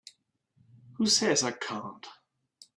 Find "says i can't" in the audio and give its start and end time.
1.05-2.07